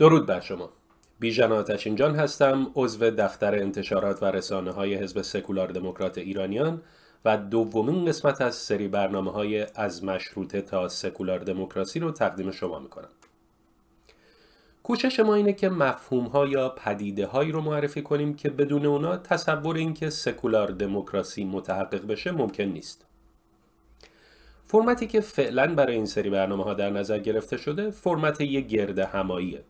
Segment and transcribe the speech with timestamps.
[0.00, 0.70] درود بر شما.
[1.18, 6.82] بیژن آتشین جان هستم عضو دفتر انتشارات و رسانه های حزب سکولار دموکرات ایرانیان
[7.24, 12.78] و دومین قسمت از سری برنامه های از مشروطه تا سکولار دموکراسی رو تقدیم شما
[12.78, 13.08] می‌کنم.
[14.82, 19.16] کوشش ما اینه که مفهوم ها یا پدیده هایی رو معرفی کنیم که بدون اونا
[19.16, 23.06] تصور اینکه سکولار دموکراسی متحقق بشه ممکن نیست.
[24.66, 28.98] فرمتی که فعلا برای این سری برنامه ها در نظر گرفته شده فرمت یک گرد
[28.98, 29.64] هماییه.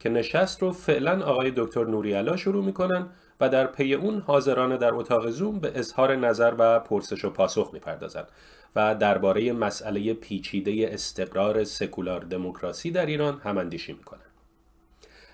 [0.00, 3.06] که نشست رو فعلا آقای دکتر نوریالا شروع می‌کنن
[3.40, 7.70] و در پی اون حاضران در اتاق زوم به اظهار نظر و پرسش و پاسخ
[7.72, 8.28] می‌پردازند
[8.76, 14.20] و درباره مسئله پیچیده استقرار سکولار دموکراسی در ایران هم اندیشی می‌کنن.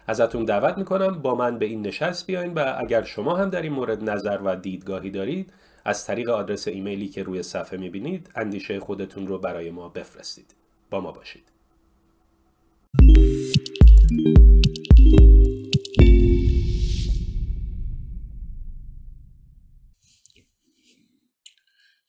[0.07, 3.73] ازتون دعوت می‌کنم با من به این نشست بیاین و اگر شما هم در این
[3.73, 5.53] مورد نظر و دیدگاهی دارید
[5.85, 10.55] از طریق آدرس ایمیلی که روی صفحه می‌بینید اندیشه خودتون رو برای ما بفرستید.
[10.91, 11.45] با ما باشید.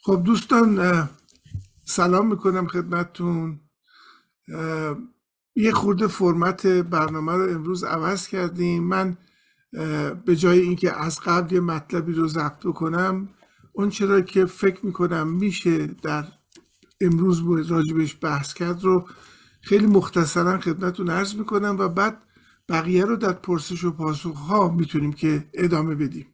[0.03, 1.09] خب دوستان
[1.84, 3.59] سلام می‌کنم خدمتتون.
[5.55, 8.84] یه خورده فرمت برنامه رو امروز عوض کردیم.
[8.84, 9.17] من
[10.25, 13.29] به جای اینکه از قبل یه مطلبی رو ضبط کنم
[13.73, 16.28] اون چرا که فکر می‌کنم میشه در
[17.01, 19.09] امروز راجبش بحث کرد رو
[19.61, 22.25] خیلی مختصرا خدمتتون عرض می‌کنم و بعد
[22.70, 26.28] بقیه رو در پرسش و پاسخ ها می‌تونیم که ادامه بدیم.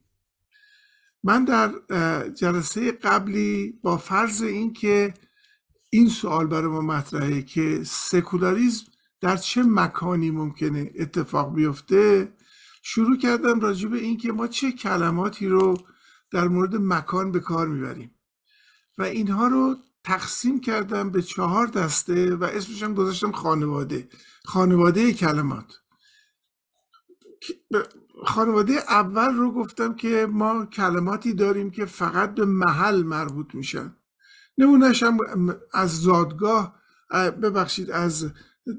[1.24, 1.74] من در
[2.30, 5.14] جلسه قبلی با فرض اینکه
[5.90, 8.86] این سوال برای ما مطرحه که سکولاریزم
[9.22, 12.34] در چه مکانی ممکنه اتفاق بیفته
[12.84, 15.78] شروع کردم راجع به اینکه ما چه کلماتی رو
[16.32, 18.12] در مورد مکان به کار می‌بریم.
[18.98, 24.10] و اینها رو تقسیم کردم به چهار دسته و اسمشم گذاشتم خانواده.
[24.46, 25.81] خانواده کلمات.
[28.26, 33.96] خانواده اول رو گفتم که ما کلماتی داریم که فقط به محل مربوط میشن.
[34.58, 35.18] نمونهش هم
[35.74, 36.76] از زادگاه
[37.12, 38.32] ببخشید از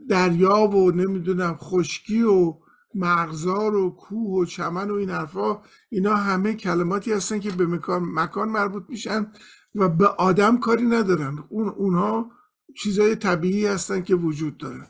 [0.08, 2.54] دریا و نمی‌دونم خشکی و
[2.94, 8.02] مغزار و کوه و چمن و این حرفا اینا همه کلماتی هستن که به مکان,
[8.14, 9.32] مکان مربوط میشن
[9.74, 11.44] و به آدم کاری ندارن.
[11.48, 12.30] اون اونها
[12.76, 14.86] چیزای طبیعی هستن که وجود دارن.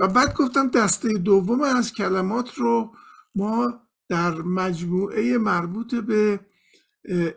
[0.00, 2.94] و بعد گفتم دسته دوم از کلمات رو
[3.34, 6.40] ما در مجموعه مربوط به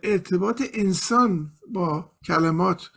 [0.03, 2.89] ارتباط انسان با کلمات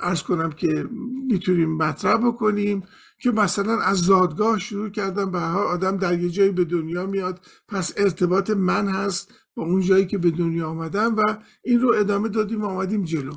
[0.00, 0.88] ارز کنم که
[1.28, 2.82] می‌تونیم مطرح بکنیم
[3.18, 7.92] که مثلا از زادگاه شروع کردم به آدم در یه جایی به دنیا میاد پس
[7.96, 11.22] ارتباط من هست با اون جایی که به دنیا آمدم و
[11.64, 13.34] این رو ادامه دادیم و آمدیم جلو.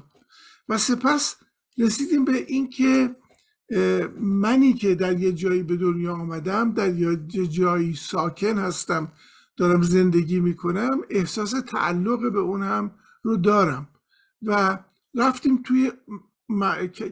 [0.69, 1.35] و سپس
[1.77, 3.15] رسیدیم به اینکه
[4.19, 7.17] منی که در یه جایی به دنیا آمدم در یه
[7.47, 9.11] جایی ساکن هستم
[9.57, 12.91] دارم زندگی می‌کنم احساس تعلق به اون هم
[13.23, 13.87] رو دارم.
[14.41, 14.79] و
[15.15, 15.91] رفتیم توی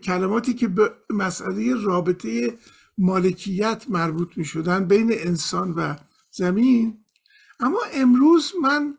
[0.03, 2.57] کلماتی که به مسئله رابطه
[2.97, 5.95] مالکیت مربوط می شدن بین انسان و
[6.31, 6.97] زمین.
[7.59, 8.97] اما امروز من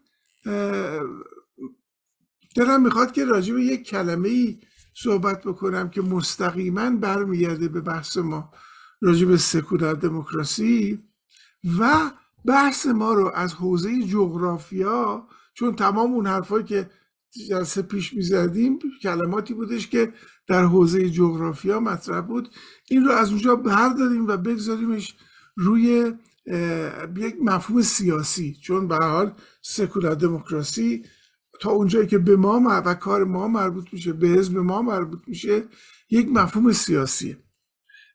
[2.57, 4.59] دلم می‌خواد که راجع به یک کلمه ای
[5.03, 8.53] صحبت بکنم که مستقیما برمیگرده به بحث ما
[9.01, 11.03] راجع به سکولار دموکراسی
[11.79, 12.11] و
[12.45, 16.91] بحث ما رو از حوزه جغرافیا چون تمام اون حرفایی که
[17.49, 20.13] جلسه پیش می‌زدیم کلماتی بودش که
[20.47, 22.49] در حوزه جغرافیا مطرح بود
[22.89, 25.15] این رو از اونجا برداریم و بگذاریمش
[25.57, 26.13] روی
[27.17, 31.05] یک مفهوم سیاسی چون به حال سکولار دموکراسی
[31.61, 35.63] تا اونجایی که به ما و کار ما مربوط میشه به حزب ما مربوط میشه
[36.11, 37.39] یک مفهوم سیاسیه.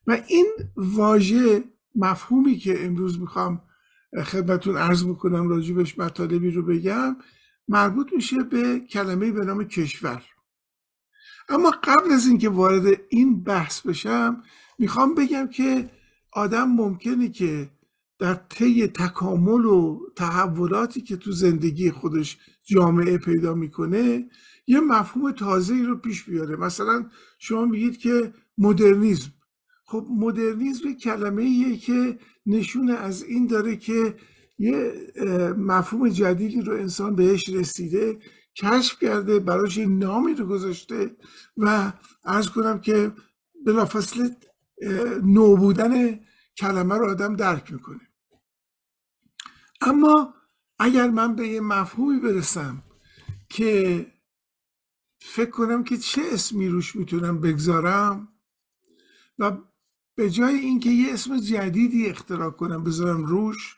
[0.07, 1.63] و این واژه
[1.95, 3.61] مفهومی که امروز می‌خوام
[4.25, 7.17] خدمتون عرض بکنم راجبش مطالبی رو بگم
[7.67, 10.23] مربوط میشه به کلمه به نام کشور.
[11.49, 14.43] اما قبل از اینکه وارد این بحث بشم
[14.79, 15.89] می‌خوام بگم که
[16.31, 17.69] آدم ممکنه که
[18.23, 24.29] در طی تکامل و تحولاتی که تو زندگی خودش جامعه پیدا می‌کنه
[24.67, 26.55] یه مفهوم تازه رو پیش بیاره.
[26.55, 27.09] مثلا
[27.39, 29.31] شما میگید که مدرنیزم.
[29.85, 34.15] خب مدرنیزم کلمه ایه که نشون از این داره که
[34.59, 34.93] یه
[35.57, 38.19] مفهوم جدیدی رو انسان بهش رسیده
[38.55, 41.15] کشف کرده براش نامی رو گذاشته
[41.57, 41.93] و
[42.25, 43.11] ارز کنم که
[43.65, 44.35] بلافاصله
[45.23, 46.19] نو بودن
[46.57, 48.01] کلمه رو آدم درک می‌کنه.
[49.83, 50.33] اما
[50.79, 52.83] اگر من به یه مفهومی برسم
[53.49, 54.05] که
[55.19, 58.27] فکر کنم که چه اسمی روش می‌تونم بگذارم
[59.39, 59.57] و
[60.15, 63.77] به جای اینکه یه اسم جدیدی اختراع کنم بذارم روش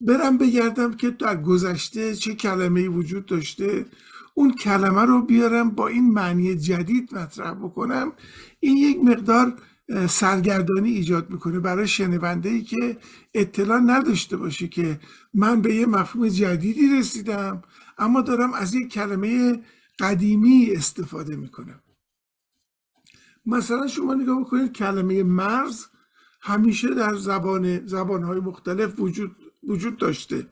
[0.00, 3.86] برم بگردم که در گذشته چه کلمه وجود داشته
[4.34, 8.12] اون کلمه رو بیارم با این معنی جدید مطرح بکنم
[8.60, 9.62] این یک مقدار
[10.08, 12.98] سرگردانی ایجاد می‌کنه برای شنونده ای که
[13.34, 15.00] اطلاع نداشته باشه که
[15.34, 17.62] من به یه مفهوم جدیدی رسیدم
[17.98, 19.62] اما دارم از یک کلمه
[19.98, 21.80] قدیمی استفاده می‌کنم.
[23.46, 25.84] مثلا شما نگاه بکنید کلمه مرز
[26.42, 30.46] همیشه در زبان زبانهای مختلف وجود, وجود داشته.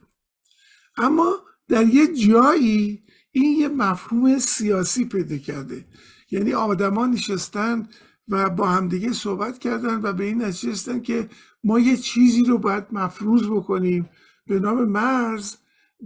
[0.97, 1.35] اما
[1.67, 5.85] در یه جایی این یه مفهوم سیاسی پیدا کرده.
[6.31, 7.87] یعنی آدمان نشستن
[8.27, 11.29] و با همدیگه صحبت کردن و به این نتیجه رسیدن که
[11.63, 14.09] ما یه چیزی رو باید مفروض بکنیم
[14.47, 15.55] به نام مرز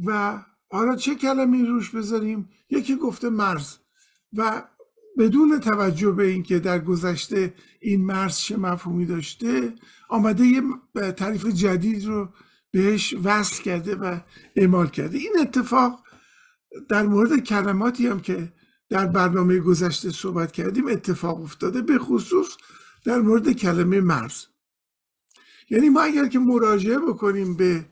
[0.06, 0.40] و
[0.72, 3.78] حالا چه کلمه روش بذاریم؟ یکی گفته مرز
[4.34, 4.64] و
[5.18, 9.74] بدون توجه به اینکه در گذشته این مرز چه مفهومی داشته
[10.10, 10.62] آمده یه
[11.12, 12.30] تعریف جدید رو
[12.72, 14.20] بهش وصل کرده و
[14.56, 15.18] اعمال کرده.
[15.18, 16.04] این اتفاق
[16.90, 18.54] در مورد کلماتی هم که
[18.90, 22.48] در برنامه گذشته صحبت کردیم اتفاق افتاده به خصوص
[23.06, 24.46] در مورد کلمه مرز.
[25.70, 27.86] یعنی ما اگر که مراجعه بکنیم به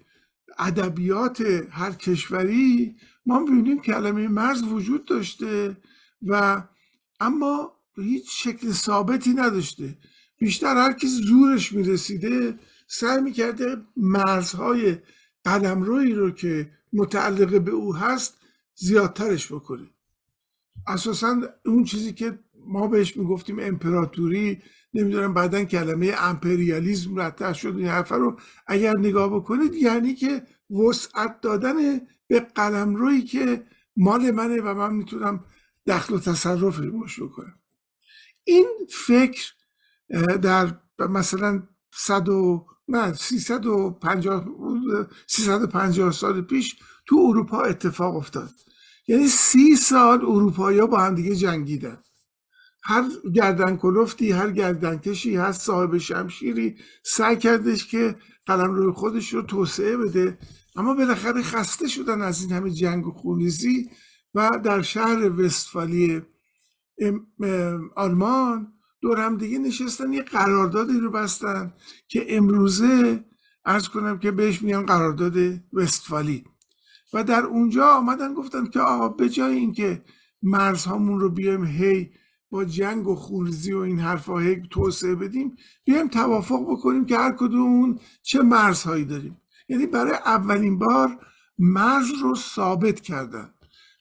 [0.60, 2.96] ادبیات هر کشوری
[3.26, 5.78] ما می‌بینیم کلمه مرز وجود داشته
[6.22, 6.64] و
[7.20, 9.98] اما هیچ شکل ثابتی نداشته.
[10.38, 14.98] بیشتر هر کسی زورش می‌رسیده سعی می‌کرده مرزهای
[15.44, 18.38] قلمرویی رو که متعلق به او هست
[18.76, 19.90] زیادترش بکنه.
[20.88, 24.62] اساسا اون چیزی که ما بهش می‌گفتیم امپراتوری
[24.94, 31.42] نمی‌دونم بعدا کلمه امپریالیزم رد شد این حرف رو اگر نگاه بکنید یعنی که وسعت
[31.42, 31.76] دادن
[32.28, 33.66] به قلم روی که
[33.98, 35.46] مال منه و من می‌تونم
[35.88, 37.60] دخل و تصرف روش بکنم.
[38.44, 38.68] این
[39.08, 39.54] فکر
[40.42, 41.64] در مثلا
[41.94, 44.46] صد و نه 350
[45.28, 46.76] 350 سال پیش
[47.06, 48.52] تو اروپا اتفاق افتاد.
[49.08, 52.04] یعنی سی سال اروپایی با هم دیگه جنگیدن.
[52.84, 59.42] هر گردن کلفتی هر گردنکشی هر صاحب شمشیری سعی کردش که قلم روی خودش رو
[59.42, 60.38] توسعه بده.
[60.76, 63.90] اما بالاخره خسته شدن از این همه جنگ و خونریزی
[64.34, 66.22] و در شهر وستفالی
[67.96, 71.74] آلمان دور هم دیگه نشستن یه قراردادی رو بستن
[72.08, 73.26] که امروزه
[73.66, 75.36] ارز کنم که بهش میگن قرارداد
[75.74, 76.44] وستفالی.
[77.14, 80.02] و در اونجا آمدن گفتن که آقا به جای اینکه
[80.42, 82.12] مرزهامون رو بیایم هی
[82.50, 87.32] با جنگ و خونریزی و این حرفا هی توسعه بدیم بیایم توافق بکنیم که هر
[87.32, 89.38] کدوم چه مرزهایی داریم.
[89.70, 91.20] یعنی برای اولین بار
[91.60, 93.54] مرز رو ثابت کردن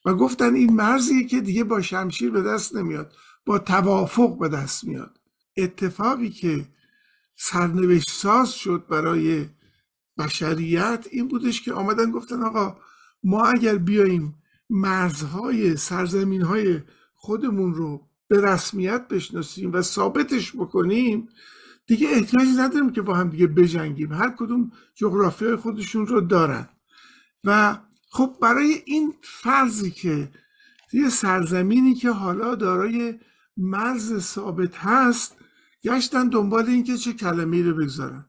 [0.05, 3.13] و گفتن این مرزی که دیگه با شمشیر به دست نمیاد
[3.45, 5.19] با توافق به دست میاد.
[5.57, 6.65] اتفاقی که
[7.35, 9.45] سرنوشت ساز شد برای
[10.17, 12.77] بشریت این بودش که آمدن گفتن آقا
[13.23, 14.35] ما اگر بیاییم
[14.69, 16.81] مرزهای سرزمین های
[17.15, 21.27] خودمون رو به رسمیت بشناسیم و ثابتش بکنیم
[21.87, 24.13] دیگه احتیاجی نداریم که با هم دیگه بجنگیم.
[24.13, 26.69] هر کدوم جغرافی خودشون رو دارن.
[27.43, 27.77] و
[28.09, 30.31] خب برای این فرضی که
[30.93, 33.19] یه سرزمینی که حالا دارای
[33.57, 35.35] مرز ثابت هست
[35.83, 38.25] گشتن دنبال اینکه چه کلمه رو بگذارن.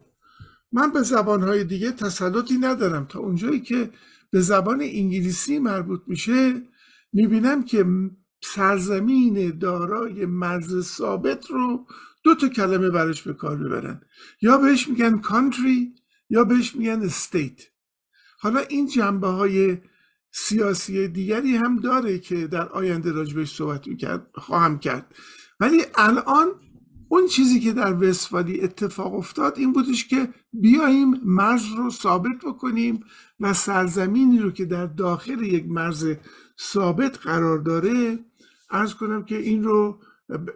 [0.72, 3.04] من به زبانهای دیگه تسلطی ندارم.
[3.04, 3.90] تا اونجایی که
[4.34, 6.62] به زبان انگلیسی مربوط میشه
[7.12, 7.86] می‌بینم که
[8.42, 11.86] سرزمین دارای مرز ثابت رو
[12.22, 14.00] دو تا کلمه براش به کار می‌برن.
[14.42, 15.94] یا بهش میگن کانتری
[16.30, 17.60] یا بهش میگن استیت
[18.38, 19.78] حالا این جنبه های
[20.32, 25.14] سیاسی دیگری هم داره که در آینده راجبش صحبت می‌کرد خواهم کرد.
[25.60, 26.48] ولی الان
[27.08, 33.04] اون چیزی که در وستفالی اتفاق افتاد این بودش که بیاییم مرز رو ثابت بکنیم
[33.44, 36.14] و سرزمینی رو که در داخل یک مرز
[36.60, 38.18] ثابت قرار داره
[38.70, 39.98] ارز کنم که این رو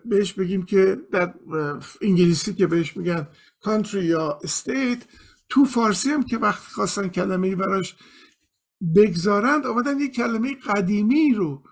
[0.05, 1.35] بهش بگیم که در
[2.03, 3.27] انگلیسی که بهش میگن
[3.61, 5.05] کانتری یا استیت
[5.49, 7.97] تو فارسی هم که وقت خواستن کلمه براش
[8.97, 11.63] بگذارند آمدن یک کلمه قدیمی رو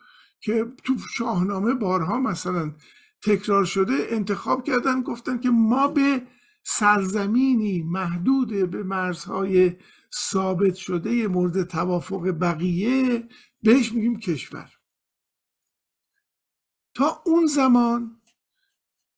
[0.41, 2.73] که تو شاهنامه بارها مثلا
[3.23, 6.23] تکرار شده انتخاب کردن گفتن که ما به
[6.63, 9.77] سرزمینی محدود به مرزهای
[10.15, 13.29] ثابت شده مورد توافق بقیه
[13.63, 14.71] بهش میگیم کشور.
[16.95, 18.21] تا اون زمان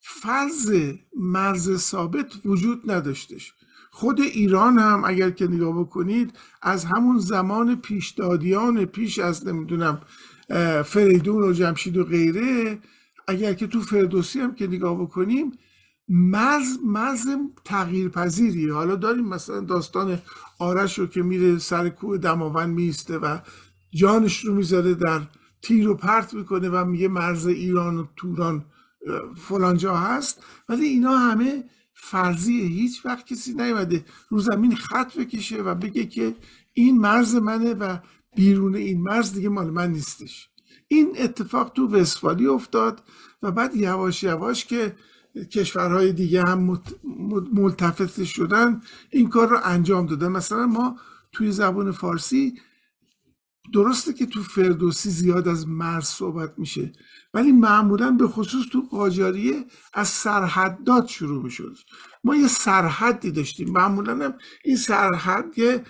[0.01, 0.73] فرض
[1.17, 3.55] مرز ثابت وجود نداشتش.
[3.91, 10.01] خود ایران هم اگر که نگاه بکنید از همون زمان پیشدادیان پیش از نمی‌دونم
[10.85, 12.79] فریدون و جمشید و غیره
[13.29, 15.59] اگر که تو فردوسی هم که نگاه بکنیم
[16.09, 17.27] مرز مرز
[17.65, 20.23] تغییر پذیریه حالا داریم مثلا داستان
[20.59, 23.39] آرش رو که میره سر کوه دماوند میسته و
[23.95, 25.21] جانش رو می‌ذاره در
[25.63, 28.65] تیر و پرت می‌کنه و میگه مرز ایران و توران
[29.37, 30.45] فلانجا هست.
[30.69, 34.05] ولی اینا همه فرضیه هیچ وقت کسی نیومده.
[34.29, 36.35] رو زمین خط بکشه و بگه که
[36.75, 37.97] این مرز منه و
[38.37, 40.49] بیرون این مرز دیگه مال من نیستش.
[40.89, 43.03] این اتفاق تو وستفالی افتاد
[43.43, 44.97] و بعد یواش یواش که
[45.53, 46.81] کشورهای دیگه هم
[47.53, 48.81] ملتفت شدن
[49.11, 50.29] این کار رو انجام دادن.
[50.29, 50.99] مثلا ما
[51.33, 52.55] توی زبان فارسی
[53.73, 56.93] درسته که تو فردوسی زیاد از مرز صحبت میشه
[57.35, 61.77] ولی معمولا به خصوص تو قاجاریه از سرحدات شروع می‌شد.
[62.25, 63.71] ما یه سرحدی داشتیم.
[63.71, 65.85] معمولا هم این سرحد یه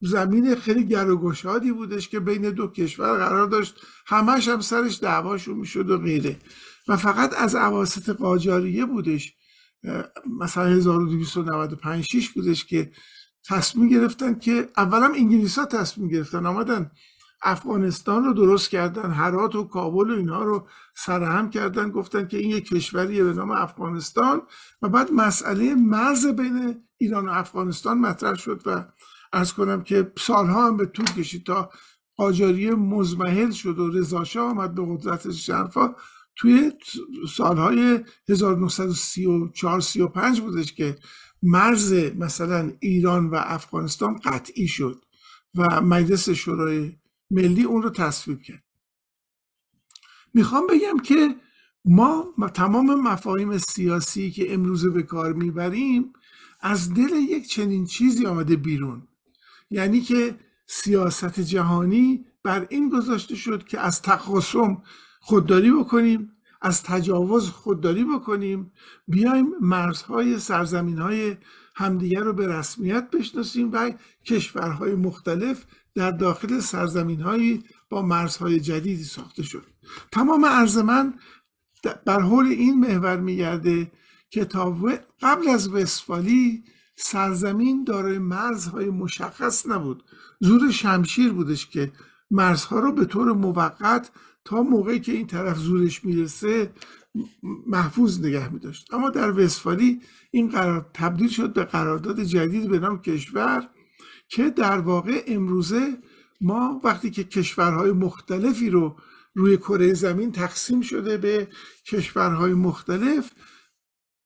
[0.00, 5.90] زمین خیلی گروگشادی بودش که بین دو کشور قرار داشت همش هم سرش دعواشون می‌شد
[5.90, 6.36] و غیره
[6.88, 9.34] و فقط از عواسط قاجاریه بودش
[10.40, 12.92] مثلا 1295 6 بودش که
[13.48, 16.90] تصمیم گرفتن که اولا انگلیس ها تصمیم گرفتن آمدن
[17.42, 22.50] افغانستان رو درست کردن هرات و کابل و اینها رو سرهم کردن گفتن که این
[22.50, 24.42] یک کشوریه به نام افغانستان
[24.82, 28.84] و بعد مسئله مرز بین ایران و افغانستان مطرح شد و
[29.32, 31.70] از کنم که سالها هم به طول کشید تا
[32.16, 35.94] قاجاری مزمحل شد و رضاشاه آمد به قدرت شرفا
[36.36, 36.72] توی
[37.36, 40.96] سالهای 1934 35 بودش که
[41.42, 45.04] مرز مثلا ایران و افغانستان قطعی شد
[45.54, 46.96] و مجلس شورای
[47.30, 48.64] ملی اون رو تصویب کرد.
[50.34, 51.36] می‌خوام بگم که
[51.84, 56.12] ما تمام مفاهیم سیاسی که امروزه به کار می‌بریم
[56.60, 59.08] از دل یک چنین چیزی آمده بیرون.
[59.70, 64.82] یعنی که سیاست جهانی بر این گذاشته شد که از تقاسم
[65.24, 68.72] خودداری بکنیم از تجاوز خودداری بکنیم
[69.08, 71.36] بیایم مرزهای سرزمین های
[71.74, 73.90] همدیگر رو به رسمیت بشناسیم و
[74.26, 75.64] کشورهای مختلف
[75.94, 79.66] در داخل سرزمین هایی با مرزهای جدیدی ساخته شد.
[80.12, 81.14] تمام عرض من
[82.04, 83.92] بر حول این محور میگرده
[84.30, 84.76] که تا
[85.22, 86.64] قبل از وسفالی
[86.96, 90.04] سرزمین دارای مرزهای مشخص نبود.
[90.40, 91.92] زور شمشیر بودش که
[92.30, 94.10] مرزها رو به طور موقت
[94.44, 96.72] تا موقعی که این طرف زورش می‌رسه
[97.66, 98.94] محفوظ نگه میداشت.
[98.94, 103.68] اما در وسفالی این قرار تبدیل شد به قرارداد جدید به نام کشور
[104.28, 105.98] که در واقع امروزه
[106.40, 108.96] ما وقتی که کشورهای مختلفی رو
[109.34, 111.48] روی کره زمین تقسیم شده به
[111.86, 113.32] کشورهای مختلف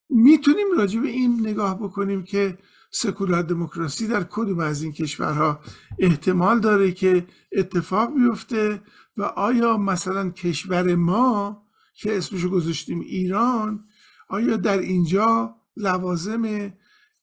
[0.09, 2.57] می‌تونیم راجع به این نگاه بکنیم که
[2.91, 5.59] سکولار دموکراسی در کدوم از این کشورها
[5.99, 8.81] احتمال داره که اتفاق بیفته
[9.17, 11.63] و آیا مثلا کشور ما
[11.93, 13.85] که اسمشو گذاشتیم ایران
[14.29, 16.73] آیا در اینجا لوازم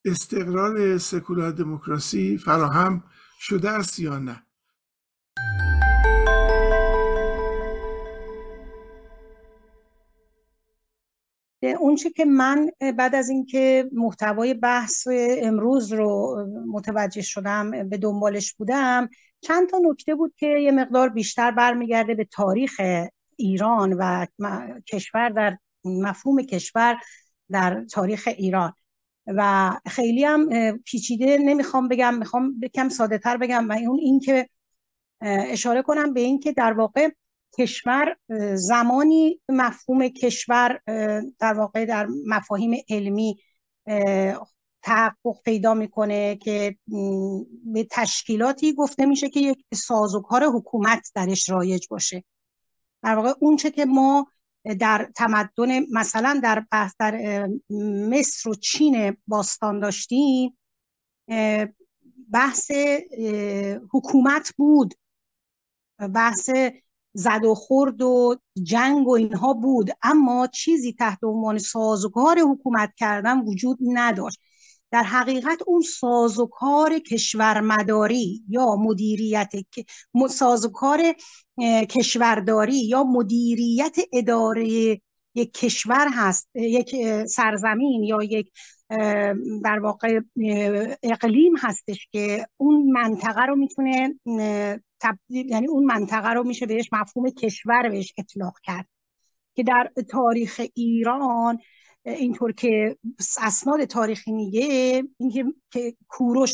[0.05, 3.03] استقرار سکولار دموکراسی فراهم
[3.39, 4.43] شده است یا نه؟
[11.71, 15.07] اونچه که من بعد از اینکه محتوای بحث
[15.41, 19.09] امروز رو متوجه شدم به دنبالش بودم
[19.41, 22.81] چند تا نکته بود که یه مقدار بیشتر برمیگرده به تاریخ
[23.35, 24.25] ایران و
[24.87, 26.97] کشور در مفهوم کشور
[27.51, 28.73] در تاریخ ایران.
[29.27, 34.49] و خیلی هم پیچیده نمی‌خوام بگم می‌خوام بکم ساده تر بگم و اون این که
[35.21, 37.09] اشاره کنم به این که در واقع
[37.57, 38.15] کشور
[38.55, 40.79] زمانی مفهوم کشور
[41.39, 43.37] در واقع در مفاهیم علمی
[44.81, 46.77] تحقق پیدا می‌کنه که
[47.65, 52.23] به تشکیلاتی گفته میشه که یک سازوکار حکومت درش رایج باشه.
[53.03, 54.27] در واقع اونچه که ما
[54.79, 57.47] در تمدن مثلا در بحث در
[58.09, 60.57] مصر و چین باستان داشتیم
[62.31, 62.71] بحث
[63.91, 64.93] حکومت بود.
[66.13, 66.49] بحث
[67.15, 69.91] زد و خورد و جنگ و اینها بود.
[70.01, 74.39] اما چیزی تحت عنوان سازوکار حکومت کردن وجود نداشت.
[74.91, 79.51] در حقیقت اون سازوکار کشورمداری یا مدیریت
[80.29, 81.01] سازوکار
[81.89, 84.67] کشورداری یا مدیریت اداره
[85.35, 86.95] یک کشور هست یک
[87.27, 88.51] سرزمین یا یک
[89.63, 90.19] در واقع
[91.03, 94.19] اقلیم هستش که اون منطقه رو می‌تونه
[95.05, 98.87] تبدیل یعنی اون منطقه رو میشه بهش مفهوم کشور بهش اطلاق کرد.
[99.55, 101.59] که در تاریخ ایران
[102.05, 102.97] اینطور که
[103.41, 106.51] اسناد تاریخی میگه اینکه که کوروش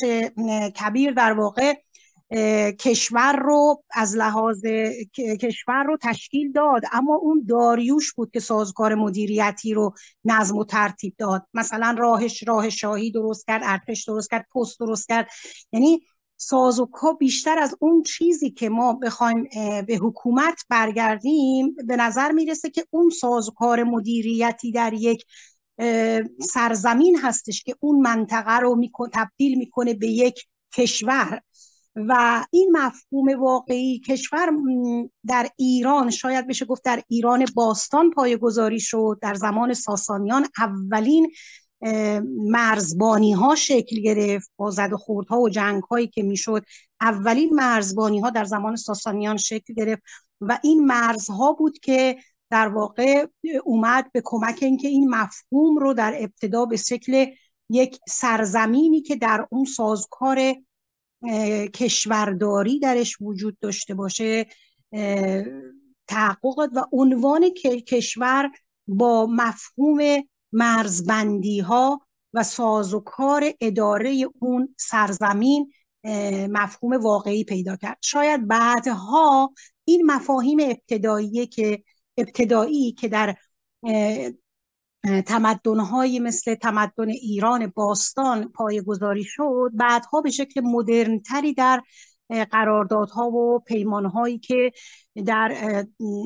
[0.76, 1.74] کبیر در واقع
[2.80, 4.62] کشور رو از لحاظ
[5.42, 6.82] کشور رو تشکیل داد.
[6.92, 9.94] اما اون داریوش بود که سازگار مدیریتی رو
[10.26, 11.48] نظم و ترتیب داد.
[11.54, 15.28] مثلا راهش راه شاهی درست کرد ارتش درست کرد پست درست کرد.
[15.72, 16.02] یعنی
[16.44, 19.44] سازوکا بیشتر از اون چیزی که ما بخوایم
[19.88, 25.26] به حکومت برگردیم به نظر می‌رسه که اون سازوکار مدیریتی در یک
[26.54, 28.82] سرزمین هستش که اون منطقه رو
[29.14, 31.42] تبدیل می‌کنه به یک کشور.
[31.96, 34.50] و این مفهوم واقعی کشور
[35.28, 41.32] در ایران شاید بشه گفت در ایران باستان پایگذاری شد در زمان ساسانیان اولین
[42.50, 46.64] مرزبانی ها شکل گرفت با زد و خوردها و جنگ هایی که می‌شد.
[47.02, 50.04] اولین مرزبانی ها در زمان ساسانیان شکل گرفت
[50.42, 52.18] و این مرزها بود که
[52.50, 53.26] در واقع
[53.64, 57.26] اومد به کمک اینکه این مفهوم رو در ابتدا به شکل
[57.70, 60.56] یک سرزمینی که در اون سازکار
[61.74, 64.46] کشورداری درش وجود داشته باشه
[66.08, 67.50] تحقق و عنوان
[67.88, 68.52] کشور
[68.88, 72.02] با مفهوم مرزبندی ها
[72.34, 75.72] و سازوکار اداره اون سرزمین
[76.50, 77.98] مفهوم واقعی پیدا کرد.
[78.02, 79.54] شاید بعدها
[79.86, 81.84] این مفاهیم ابتدایی که
[82.18, 83.36] ابتدایی که در
[85.26, 91.82] تمدنهایی مثل تمدن ایران باستان پایگذاری شد بعدها به شکل مدرنتری در
[92.32, 94.72] قراردادها و پیمانهایی که
[95.26, 95.52] در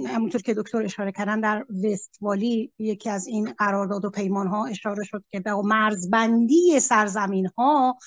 [0.07, 5.23] همونطور که دکتر اشاره کردن در وستوالی یکی از این قرارداد و پیمانها اشاره شد
[5.31, 7.97] که به مرزبندی سرزمین ها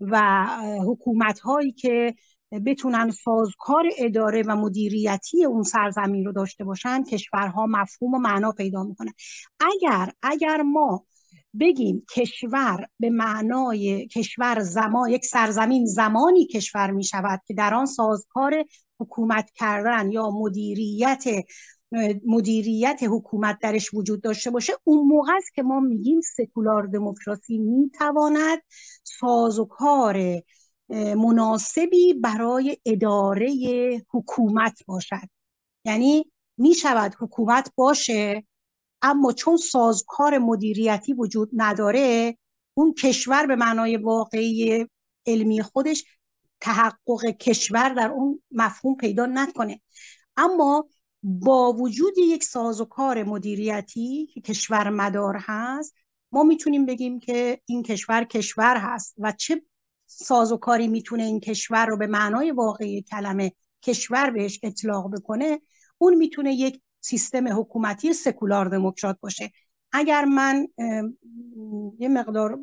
[0.00, 0.46] و
[0.86, 2.14] حکومت هایی که
[2.66, 8.82] بتونن سازکار اداره و مدیریتی اون سرزمین رو داشته باشن کشورها مفهوم و معنا پیدا
[8.84, 9.12] می‌کنن.
[9.60, 11.06] اگر اگر ما
[11.60, 17.86] بگیم کشور به معنای کشور زمان یک سرزمین زمانی کشور می شود که در آن
[17.86, 18.64] سازکار
[19.00, 21.24] حکومت کردن یا مدیریت
[22.26, 28.58] مدیریت حکومت درش وجود داشته باشه اون موقع است که ما میگیم سکولار دموکراسی می‌تواند
[29.04, 30.42] سازوکار
[31.16, 33.50] مناسبی برای اداره
[34.10, 35.28] حکومت باشد.
[35.84, 38.44] یعنی می شود حکومت باشه
[39.02, 42.36] اما چون سازکار مدیریتی وجود نداره
[42.74, 44.86] اون کشور به معنای واقعی
[45.26, 46.04] علمی خودش
[46.60, 49.80] تحقق کشور در اون مفهوم پیدا نکنه.
[50.36, 50.88] اما
[51.22, 55.94] با وجود یک سازوکار مدیریتی که کشور مدار هست
[56.32, 59.62] ما می‌تونیم بگیم که این کشور کشور هست و چه
[60.06, 65.60] سازوکاری می‌تونه این کشور رو به معنای واقعی کلمه کشور بهش اطلاق بکنه
[65.98, 69.50] اون می‌تونه یک سیستم حکومتی سکولار دموکرات باشه.
[69.92, 70.68] اگر من
[71.98, 72.58] یه مقدار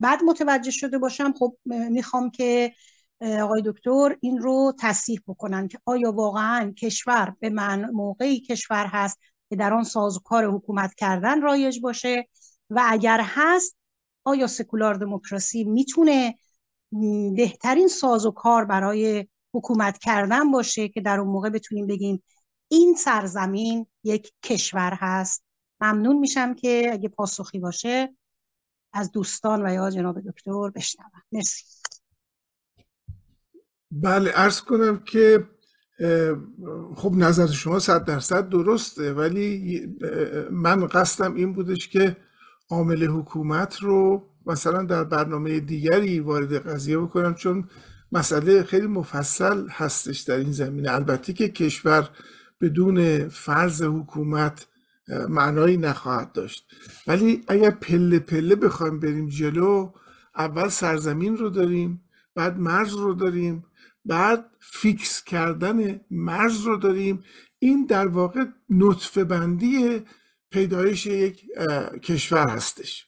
[0.00, 2.72] بعد متوجه شده باشم خب می‌خوام که
[3.20, 9.18] آقای دکتر این رو تصحیح بکنن که آیا واقعا کشور به من موقعی کشور هست
[9.50, 12.28] که در آن سازوکار حکومت کردن رایج باشه؟
[12.70, 13.76] و اگر هست
[14.24, 16.38] آیا سکولار دموکراسی می‌تونه
[17.36, 22.22] بهترین سازوکار برای حکومت کردن باشه که در اون موقع بتونیم بگیم
[22.68, 25.44] این سرزمین یک کشور هست.
[25.80, 28.14] ممنون میشم که اگه پاسخی باشه
[28.92, 31.22] از دوستان و یا جناب دکتر بشنوم.
[31.32, 31.64] مرسی.
[33.90, 35.48] بله ارز کنم که
[36.96, 39.86] خب نظر شما صد درصد درسته ولی
[40.50, 42.16] من قصدم این بودش که
[42.70, 47.68] عامل حکومت رو مثلا در برنامه دیگری وارد قضیه بکنم چون
[48.12, 50.92] مسئله خیلی مفصل هستش در این زمینه.
[50.92, 52.10] البته که کشور
[52.64, 54.66] بدون فرض حکومت
[55.28, 56.66] معنایی نخواهد داشت.
[57.06, 59.92] ولی اگر پله پله بخوایم بریم جلو
[60.36, 63.64] اول سرزمین رو داریم بعد مرز رو داریم
[64.04, 67.24] بعد فیکس کردن مرز رو داریم.
[67.58, 70.02] این در واقع نطفه بندی
[70.50, 71.46] پیدایش یک
[72.02, 73.06] کشور هستش.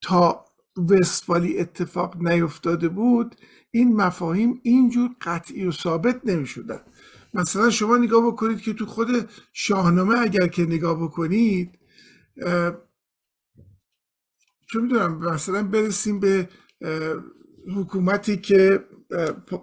[0.00, 0.44] تا
[0.90, 3.36] وستفالی اتفاق نیفتاده بود
[3.70, 6.80] این مفاهیم اینجور قطعی و ثابت نمی شدن.
[7.34, 11.78] مثلا شما نگاه بکنید که تو خود شاهنامه اگر که نگاه بکنید
[14.66, 16.48] چون می‌دونم مثلا برسیم به
[17.76, 18.84] حکومتی که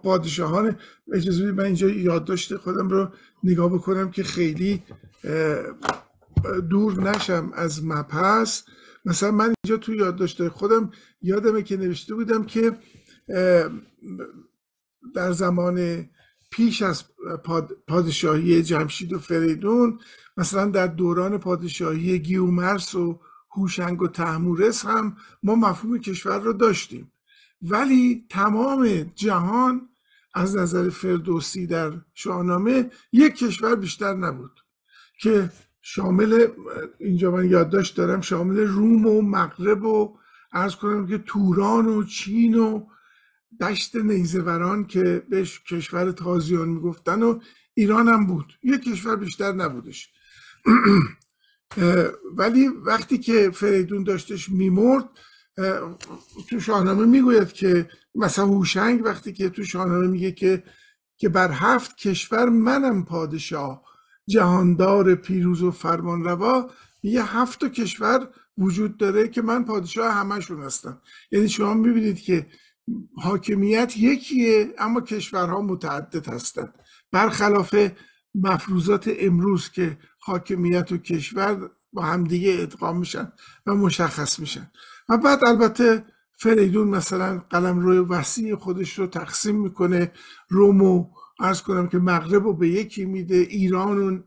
[0.03, 0.77] پادشاهان
[1.13, 3.11] اجازه من اینجا یادداشت خودم رو
[3.43, 4.83] نگاه بکنم که خیلی
[6.69, 8.63] دور نشم از مپس
[9.05, 12.77] مثلا من اینجا تو یادداشت خودم یادمه که نوشته بودم که
[15.15, 16.05] در زمان
[16.51, 17.03] پیش از
[17.87, 19.99] پادشاهی جمشید و فریدون
[20.37, 23.19] مثلا در دوران پادشاهی گیومرس و
[23.51, 27.11] هوشنگ و تحمورس هم ما مفهوم کشور رو داشتیم.
[27.61, 29.89] ولی تمام جهان
[30.33, 34.59] از نظر فردوسی در شاهنامه یک کشور بیشتر نبود
[35.19, 36.47] که شامل
[36.99, 40.17] اینجا من یادداشت دارم شامل روم و مغرب و
[40.53, 42.85] ارز کنم که توران و چین و
[43.59, 47.39] دشت نیزوران که بهش کشور تازیان می‌گفتن و
[47.73, 48.53] ایران هم بود.
[48.63, 50.09] یک کشور بیشتر نبودش.
[52.37, 55.09] ولی وقتی که فریدون داشتش میمرد
[56.49, 60.63] تو شاهنامه می‌گوید که مثلا هوشنگ وقتی که تو شاهنامه میگه که
[61.17, 63.83] که بر هفت کشور منم پادشاه
[64.27, 66.69] جهاندار پیروز و فرمان روا
[67.03, 71.01] یه هفت کشور وجود داره که من پادشاه همشون هستم.
[71.31, 72.47] یعنی شما می‌بینید که
[73.15, 76.73] حاکمیت یکیه اما کشورها متعدد هستند
[77.11, 77.75] برخلاف
[78.35, 83.31] مفروضات امروز که حاکمیت و کشور با همدیگه ادغام میشن
[83.65, 84.71] و مشخص میشن.
[85.09, 86.05] و بعد البته
[86.37, 90.11] فریدون مثلا قلم روی وسیع خودش رو تقسیم می‌کنه.
[90.49, 94.19] رومو ارز کنم که مغرب رو به یکی میده ایران و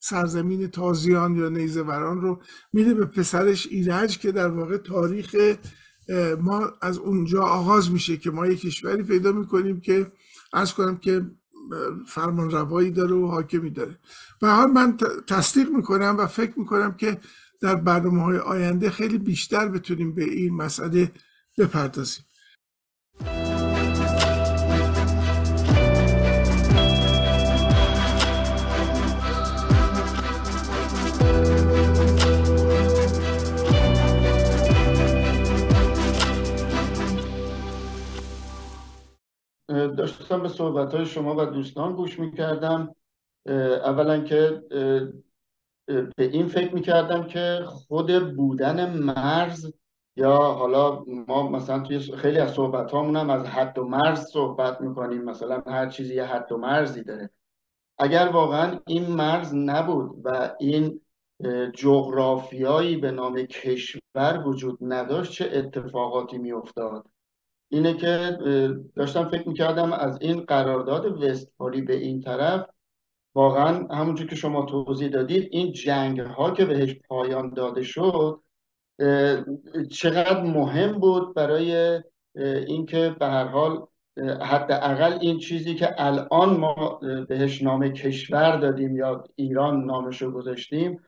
[0.00, 2.42] سرزمین تازیان یا نیزوران رو
[2.72, 5.36] میده به پسرش ایرج که در واقع تاریخ
[6.40, 10.12] ما از اونجا آغاز میشه که ما یک کشوری پیدا می‌کنیم که
[10.52, 11.26] ارز کنم که
[12.06, 13.98] فرمان روایی داره و حاکمی داره.
[14.42, 17.20] و حال من تصدیق می‌کنم و فکر می‌کنم که
[17.60, 21.12] در برنامه های آینده خیلی بیشتر بتونیم به این مسئله
[21.58, 22.24] بپردازیم.
[40.12, 42.94] داشتم به صحبت های شما و دوستان گوش می‌کردم.
[43.46, 44.62] اولا که
[45.86, 49.72] به این فکر می‌کردم که خود بودن مرز
[50.16, 55.24] یا حالا ما مثلا توی خیلی از صحبت هم از حد و مرز صحبت می‌کنیم.
[55.24, 57.30] مثلا هر چیزی یه حد و مرزی داره.
[57.98, 61.00] اگر واقعا این مرز نبود و این
[61.74, 67.06] جغرافیایی به نام کشور وجود نداشت چه اتفاقاتی میافتاد؟
[67.68, 68.38] اینه که
[68.96, 72.66] داشتم فکر می‌کردم از این قرارداد وستفالی به این طرف
[73.34, 78.40] واقعا همونجور که شما توضیح دادید این جنگ ها که بهش پایان داده شد
[79.90, 82.02] چقدر مهم بود برای
[82.66, 83.86] اینکه به هر حال
[84.40, 91.00] حداقل این چیزی که الان ما بهش نام کشور دادیم یا ایران نامشو گذاشتیم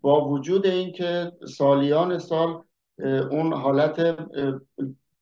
[0.00, 2.62] با وجود اینکه سالیان سال
[3.30, 4.16] اون حالت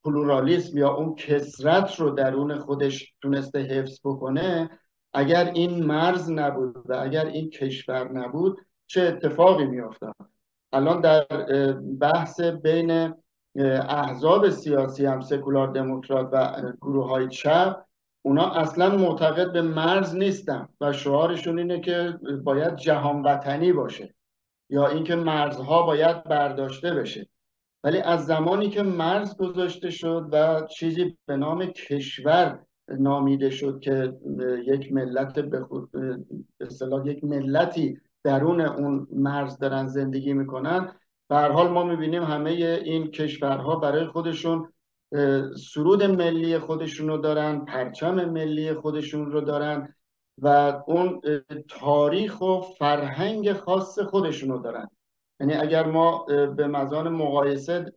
[0.03, 4.69] پلورالیسم یا اون کسرت رو درون خودش تونسته حفظ بکنه
[5.13, 10.15] اگر این مرز نبود و اگر این کشور نبود چه اتفاقی میافتاد؟
[10.73, 11.23] الان در
[11.99, 13.13] بحث بین
[13.89, 17.85] احزاب سیاسی هم سکولار دموکرات و گروه های چپ
[18.21, 24.15] اونا اصلا معتقد به مرز نیستن و شعارشون اینه که باید جهان وطنی باشه
[24.69, 27.27] یا اینکه مرزها باید برداشته بشه.
[27.83, 34.13] ولی از زمانی که مرز گذاشته شد و چیزی به نام کشور نامیده شد که
[34.67, 35.65] یک ملت به
[36.59, 40.95] اصطلاح یک ملتی درون اون مرز دارن زندگی می‌کنن
[41.29, 44.73] به حال ما می‌بینیم همه این کشورها برای خودشون
[45.73, 49.95] سرود ملی خودشون رو دارن پرچم ملی خودشون رو دارن
[50.41, 51.21] و اون
[51.69, 54.89] تاریخ و فرهنگ خاص خودشون رو دارن.
[55.43, 56.25] یعنی اگر ما
[56.57, 57.93] به مزان مقایسه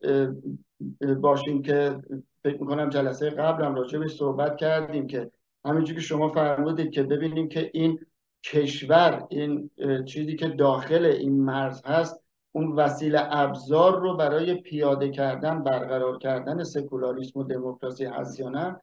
[1.21, 1.97] باشیم که
[2.45, 5.31] فکر می‌کنم جلسه قبلم راجع بهش صحبت کردیم که
[5.65, 7.99] همینجور که شما فرمودید که ببینیم که این
[8.45, 9.71] کشور این
[10.07, 12.21] چیزی که داخل این مرز هست
[12.53, 18.81] اون وسیله ابزار رو برای پیاده کردن برقرار کردن سکولاریسم و دموکراسی هست یا نه؟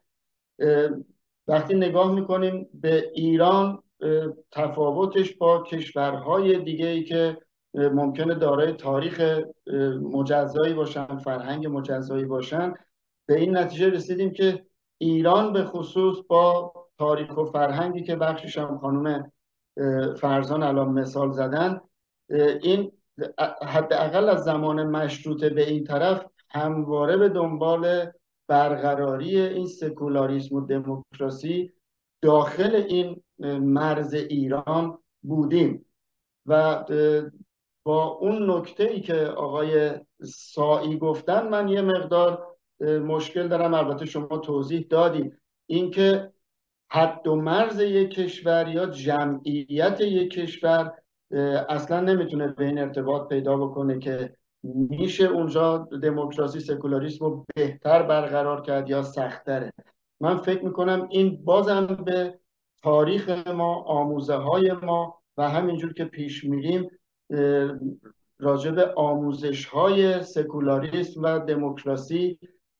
[1.47, 3.83] وقتی نگاه می‌کنیم به ایران
[4.51, 7.37] تفاوتش با کشورهای دیگه ای که
[7.73, 9.41] ممکنه دارای تاریخ
[10.01, 12.73] مجزایی باشن فرهنگ مجزایی باشن.
[13.25, 14.65] به این نتیجه رسیدیم که
[14.97, 19.31] ایران به خصوص با تاریخ و فرهنگی که بخشش هم خانم
[20.17, 21.81] فرزان الان مثال زدن
[22.61, 22.91] این
[23.61, 28.11] حداقل از زمان مشروطه به این طرف همواره به دنبال
[28.47, 31.73] برقراری این سکولاریسم و دموکراسی
[32.21, 33.23] داخل این
[33.59, 35.85] مرز ایران بودیم.
[36.45, 36.85] و
[37.83, 39.91] با اون نکته ای که آقای
[40.23, 42.47] سایی گفتن من یه مقدار
[42.81, 43.73] مشکل دارم.
[43.73, 46.31] البته شما توضیح دادید اینکه
[46.89, 50.91] حد و مرز یک کشور یا جمعیت یک کشور
[51.69, 54.35] اصلا نمی‌تونه به این ارتباط پیدا بکنه که
[54.89, 59.73] میشه اونجا دموکراسی سکولاریسم رو بهتر برقرار کرد یا سختره
[60.19, 62.39] من فکر می‌کنم این بازم به
[62.83, 66.89] تاریخ ما آموزه های ما و همینجور که پیش میریم
[68.39, 72.39] راجع به آموزش های سکولاریسم و دموکراسی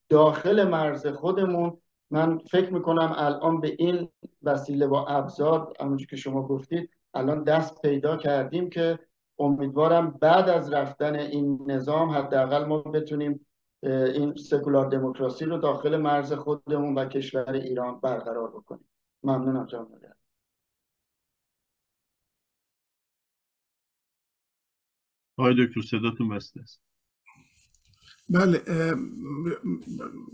[0.09, 1.77] داخل مرز خودمون.
[2.11, 4.09] من فکر می‌کنم الان به این
[4.43, 8.99] وسیله با ابزار همونجور که شما گفتید الان دست پیدا کردیم که
[9.39, 13.45] امیدوارم بعد از رفتن این نظام حداقل ما بتونیم
[13.83, 18.89] این سکولار دموکراسی رو داخل مرز خودمون و کشور ایران برقرار بکنیم.
[19.23, 19.87] ممنونم جان
[25.37, 26.81] آقای دکتر صداتون بسته است.
[28.29, 28.63] بله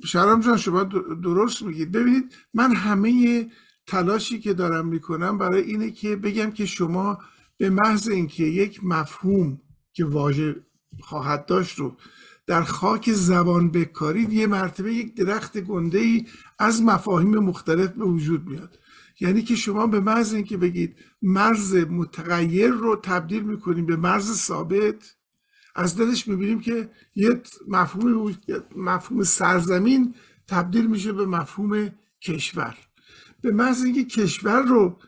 [0.06, 0.84] شرام جان شما
[1.24, 1.92] درست میگید.
[1.92, 3.48] ببینید من همه
[3.88, 7.18] تلاشی که دارم می‌کنم برای اینه که بگم که شما
[7.58, 9.62] به محض اینکه یک مفهوم
[9.94, 10.56] که واژه
[11.00, 11.98] خواهد داشت رو
[12.48, 16.28] در خاک زبان بکارید یه مرتبه یک درخت گنده ای
[16.60, 18.79] از مفاهیم مختلف به وجود میاد.
[19.20, 25.16] یعنی که شما به محض اینکه بگید مرز متغیر رو تبدیل می‌کنیم به مرز ثابت
[25.76, 28.36] از دلش می‌بینیم که یه مفهوم
[28.76, 30.16] مفهوم سرزمین
[30.48, 31.90] تبدیل میشه به مفهوم
[32.22, 32.78] کشور.
[33.42, 35.00] به محض اینکه کشور رو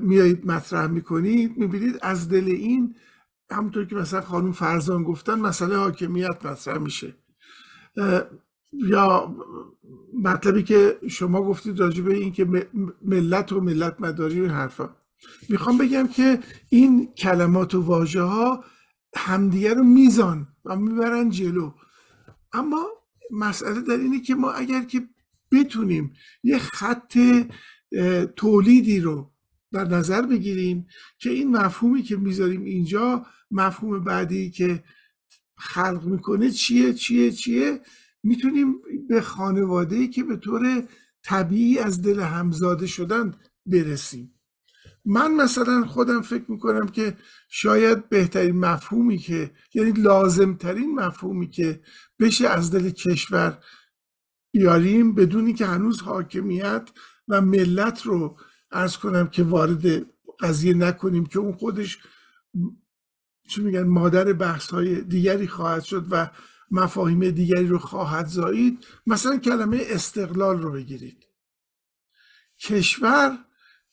[0.00, 2.96] میایید مطرح می‌کنید می‌بینید از دل این
[3.50, 7.14] همونطور که مثلا خانم فرزان گفتن مسئله حاکمیت مطرح میشه.
[8.78, 9.36] یا
[10.22, 12.68] مطلبی که شما گفتید راجع به این که
[13.02, 14.96] ملت و ملت مداری و حرفا.
[15.48, 18.64] می‌خوام بگم که این کلمات و واژه ها
[19.16, 21.72] همدیگه رو میزان و می‌برن جلو.
[22.52, 22.86] اما
[23.30, 25.02] مسئله در اینه که ما اگر که
[25.52, 27.18] بتونیم یه خط
[28.36, 29.30] تولیدی رو
[29.72, 30.86] در نظر بگیریم
[31.18, 34.84] که این مفهومی که می‌ذاریم اینجا مفهوم بعدی که
[35.56, 37.80] خلق می‌کنه چیه چیه چیه؟
[38.24, 38.74] می‌تونیم
[39.08, 40.88] به خانواده که به طور
[41.22, 43.34] طبیعی از دل همزاده شدن
[43.66, 44.34] برسیم.
[45.04, 47.16] من مثلا خودم فکر می‌کنم که
[47.48, 51.80] شاید بهترین مفهومی که یعنی لازمترین مفهومی که
[52.20, 53.58] بشه از دل کشور
[54.52, 56.90] بیاریم بدونی که هنوز حاکمیت
[57.28, 58.38] و ملت رو
[58.70, 60.06] ارز کنم که وارد
[60.40, 61.98] قضیه نکنیم که اون خودش
[63.48, 66.30] چی میگن مادر بحث های دیگری خواهد شد و
[66.74, 71.26] مفاهیم دیگری رو خواهد زایید مثلا کلمه استقلال رو بگیرید.
[72.60, 73.38] کشور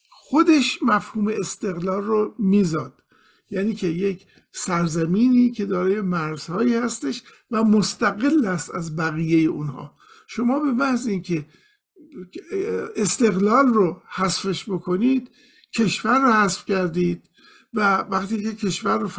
[0.09, 3.03] خودش مفهوم استقلال رو میزاد.
[3.49, 9.97] یعنی که یک سرزمینی که دارای مرزهایی هستش و مستقل است از بقیه اونها.
[10.27, 11.45] شما به محض اینکه
[12.95, 15.31] استقلال رو حذفش بکنید
[15.73, 17.29] کشور رو حذف کردید
[17.73, 19.09] و وقتی که کشور رو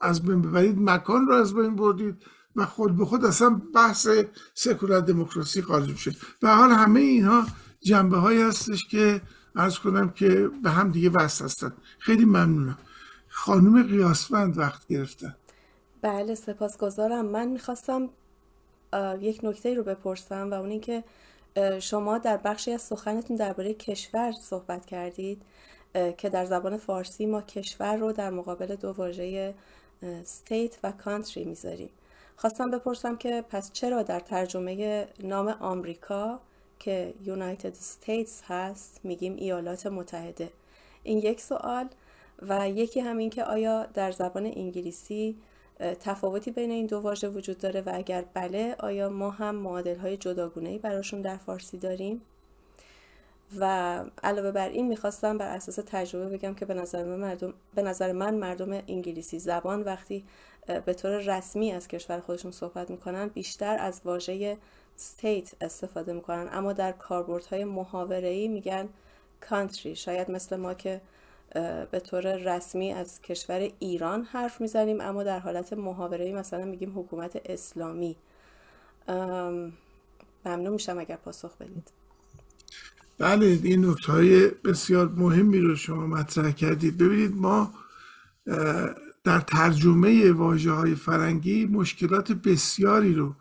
[0.00, 2.16] از بین ببرید مکان رو از بین بردید
[2.56, 4.08] و خود به خود اصلا بحث
[4.54, 6.12] سکولار دموکراسی خارج میشه.
[6.42, 7.46] و حال همه اینها
[7.80, 9.20] جنبه هایی هستش که
[9.56, 11.72] ارز کنم که به هم دیگه وصل هستن.
[11.98, 12.78] خیلی ممنونم.
[13.28, 15.36] خانم قیاسفند وقت گرفتن
[16.02, 17.26] بله سپاسگزارم.
[17.26, 18.08] من می‌خواستم
[19.20, 21.04] یک نکته رو بپرسم و اون اینکه
[21.80, 25.42] شما در بخشی از سخنتون درباره کشور صحبت کردید
[26.18, 29.54] که در زبان فارسی ما کشور رو در مقابل دو واژه
[30.24, 31.90] state و country می‌ذاریم.
[32.40, 36.40] خواستم بپرسم که پس چرا در ترجمه نام آمریکا
[36.78, 40.50] که United States هست میگیم ایالات متحده؟
[41.02, 41.88] این یک سوال
[42.42, 45.36] و یکی همین که آیا در زبان انگلیسی
[46.00, 50.16] تفاوتی بین این دو واژه وجود داره و اگر بله آیا ما هم معادل های
[50.16, 52.20] جداگونه براشون در فارسی داریم؟
[53.58, 57.82] و علاوه بر این می‌خواستم بر اساس تجربه بگم که به نظر من مردم, به
[57.82, 60.24] نظر من مردم انگلیسی زبان وقتی
[60.84, 64.56] به طور رسمی از کشور خودشون صحبت می‌کنن بیشتر از واژه
[64.98, 66.48] state استفاده می‌کنن.
[66.52, 68.88] اما در کاربردهای محاوره‌ای میگن
[69.50, 69.86] country.
[69.94, 71.00] شاید مثل ما که
[71.90, 77.40] به طور رسمی از کشور ایران حرف می‌زنیم اما در حالت محاوره‌ای مثلا میگیم حکومت
[77.44, 78.16] اسلامی.
[80.44, 81.99] ممنون میشم اگر پاسخ بدید.
[83.20, 86.98] بله این نکته های بسیار مهمی رو شما مطرح کردید.
[86.98, 87.74] ببینید ما
[89.24, 93.34] در ترجمه واجه های فرنگی مشکلات بسیاری رو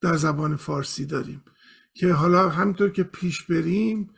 [0.00, 1.42] در زبان فارسی داریم
[1.94, 4.10] که حالا همینطور که پیش بریم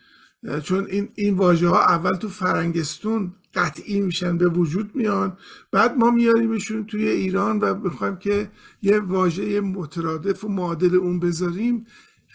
[0.62, 5.36] چون این, این واژه ها اول تو فرنگستون قطعی میشن به وجود میان
[5.72, 8.50] بعد ما میاریمشون توی ایران و بخوایم که
[8.82, 11.86] یه واژه مترادف و معادل اون بذاریم.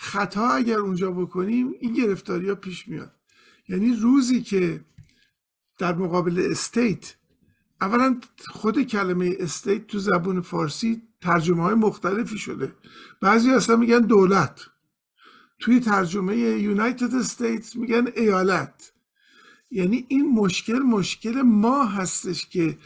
[0.01, 3.11] خطا اگر اونجا بکنیم این گرفتاری ها پیش میاد.
[3.69, 4.81] یعنی روزی که
[5.77, 7.15] در مقابل state
[7.81, 12.75] اولا خود کلمه state تو زبون فارسی ترجمه های مختلفی شده.
[13.21, 14.61] بعضی اصلا میگن دولت.
[15.59, 18.91] توی ترجمه United States میگن ایالت.
[19.71, 22.77] یعنی این مشکل مشکل ما هستش که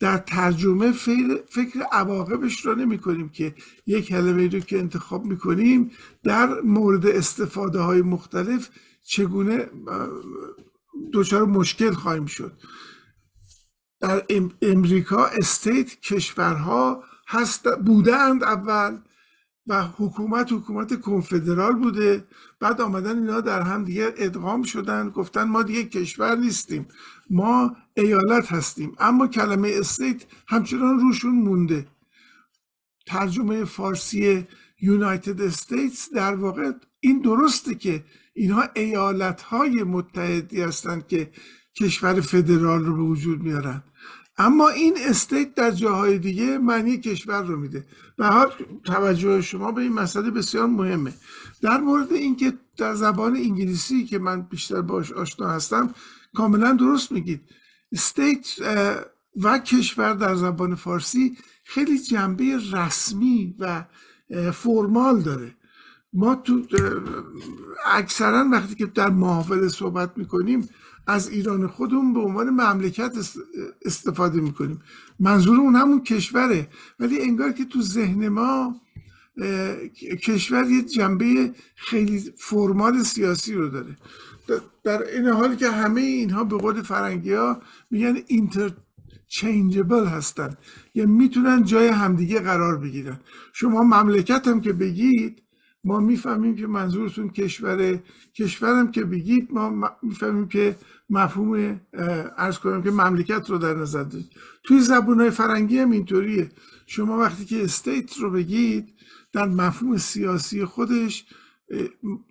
[0.00, 0.92] در ترجمه
[1.48, 3.54] فکر عواقبش رو نمی کنیم که
[3.86, 5.90] یک کلمه رو که انتخاب می کنیم
[6.22, 8.70] در مورد استفاده های مختلف
[9.02, 9.70] چگونه
[11.12, 12.52] دچار مشکل خواهیم شد.
[14.00, 14.24] در
[14.62, 18.98] امریکا استیت کشورها هست بودند اول.
[19.70, 22.24] و حکومت حکومت کنفدرال بوده.
[22.60, 25.10] بعد آمدن اینا در هم دیگه ادغام شدن.
[25.10, 26.86] گفتن ما دیگه کشور نیستیم.
[27.30, 28.96] ما ایالت هستیم.
[28.98, 31.86] اما کلمه state همچنان روشون مونده.
[33.06, 34.46] ترجمه فارسی
[34.80, 38.04] United States در واقع این درسته که
[38.34, 41.30] اینها ایالت های متحدی هستند که
[41.76, 43.82] کشور فدرال رو به وجود میارن.
[44.40, 47.86] اما این state در جاهای دیگه معنی کشور رو میده.
[48.16, 48.52] به حال
[48.84, 51.14] توجه شما به این مسئله بسیار مهمه.
[51.62, 55.94] در مورد اینکه در زبان انگلیسی که من بیشتر باش آشنا هستم
[56.34, 57.40] کاملا درست میگید.
[57.92, 58.46] استیت
[59.42, 63.84] و کشور در زبان فارسی خیلی جنبه رسمی و
[64.52, 65.54] فرمال داره.
[66.12, 66.62] ما تو
[67.86, 70.68] اکثرا وقتی که در محافظه صحبت می‌کنیم
[71.06, 73.12] از ایران خودمون به عنوان مملکت
[73.84, 74.82] استفاده می‌کنیم.
[75.20, 76.68] منظور اون همون کشوره.
[77.00, 78.80] ولی انگار که تو ذهن ما
[80.22, 83.96] کشور یه جنبه خیلی فرمال سیاسی رو داره.
[84.84, 90.56] در این حالی که همه اینها به قول فرنگی ها میگن اینترچنجبل هستن.
[90.94, 93.20] یعنی می‌تونن جای همدیگه قرار بگیرن.
[93.52, 95.42] شما مملکت هم که بگید
[95.84, 97.98] ما می‌فهمیم که منظورتون کشور
[98.34, 100.76] کشورم که بگید ما می‌فهمیم که
[101.10, 101.80] مفهوم
[102.38, 104.30] ارز کنم که مملکت رو در نظر دارید.
[104.64, 106.50] توی زبون فرنگی هم اینطوریه.
[106.86, 108.94] شما وقتی که استیت رو بگید
[109.32, 111.26] در مفهوم سیاسی خودش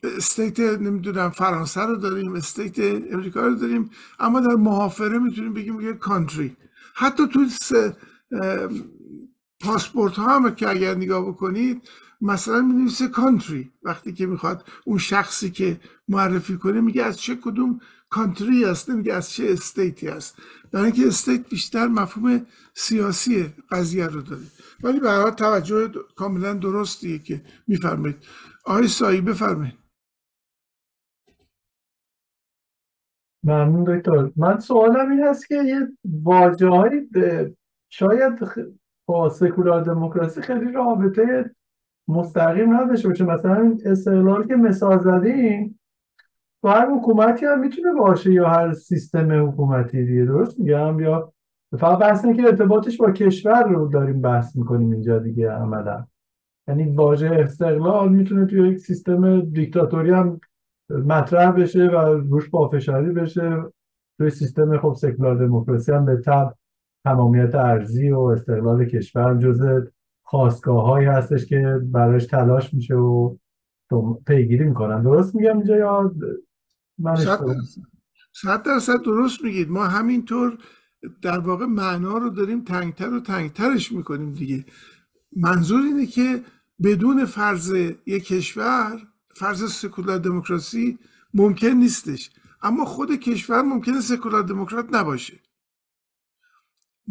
[0.04, 2.80] state نمی‌دونم فرانسه رو داریم state
[3.14, 6.56] امریکا رو داریم اما در محاوره می‌تونیم بگیم یه country
[6.94, 7.50] حتی توی
[9.60, 11.90] پاسپورت ها هم که اگر نگاه بکنید
[12.22, 17.80] مثلا می country وقتی که می‌خواد اون شخصی که معرفی کنه میگه از چه کدوم
[18.10, 20.38] country هست نمیگه از چه state ی هست
[20.72, 24.42] برای اینکه state بیشتر مفهوم سیاسی قضیه رو داره.
[24.84, 28.18] ولی به توجه کاملا درستیه که میفرمایید.
[28.66, 29.80] آقای سایی بفرمایید.
[33.44, 34.32] ممنون دکتر.
[34.36, 35.88] من سوالم این هست که یه
[36.24, 37.56] واجه
[37.90, 38.34] شاید
[39.06, 41.56] با سکولار دموکراسی خیلی رابطه
[42.10, 45.80] مستقیم نداشته باشه مثلا استقلال که مثال زدیم
[46.62, 51.34] تو هر حکومتی هم می‌تونه باشه یا هر سیستم حکومتی دیگه درست میگم؟ یا
[51.80, 56.06] فقط بحث که ارتباطش با کشور رو داریم بحث می‌کنیم اینجا دیگه عملا.
[56.68, 60.40] یعنی واژه استقلال می‌تونه توی یک سیستم دیکتاتوری هم
[60.90, 63.64] مطرح بشه و روش پافشاری بشه.
[64.18, 66.56] توی سیستم خب سکولار دموکراسی هم به تب
[67.06, 69.82] تمامیت ارزی و استقلال کشور جزء
[70.30, 73.36] خواستگاه هایی هستش که براش تلاش میشه و
[74.28, 75.04] پیگیری می‌کنن.
[75.04, 76.12] درست میگم اینجا یا
[76.98, 77.16] من
[78.34, 79.70] صد درصد درست میگید.
[79.70, 80.58] ما همینطور
[81.22, 84.66] در واقع معنا رو داریم تنگتر و تنگترش می‌کنیم دیگه.
[85.36, 86.44] منظور اینه که
[86.84, 87.74] بدون فرض
[88.06, 91.00] یک کشور فرض سکولار دموکراسی
[91.34, 92.32] ممکن نیستش.
[92.62, 95.34] اما خود کشور ممکنه سکولار دموکرات نباشه.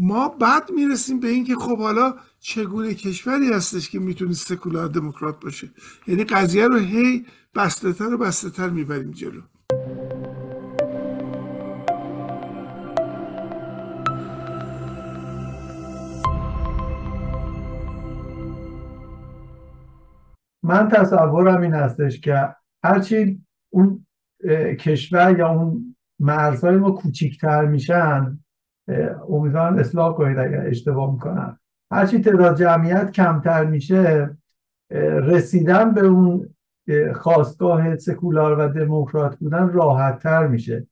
[0.01, 5.70] ما بعد می‌رسیم به اینکه خب حالا چگونه کشوری هستش که می‌تونه سکولار دموکرات باشه.
[6.07, 9.40] یعنی قضیه رو هی بسته تر و بسته تر می‌بریم جلو.
[20.62, 22.49] من تصورم این هستش که
[22.84, 24.07] هرچی اون
[24.80, 28.38] کشور یا اون مرزهای ما کوچیکتر میشن
[29.28, 31.59] امیدوارم اصلاح کنید اگر اشتباه می‌کنم.
[31.93, 34.30] هرچی تعداد جمعیت کمتر میشه
[35.22, 36.55] رسیدن به اون
[37.14, 40.86] خواستگاه سکولار و دموکرات بودن راحت تر میشه.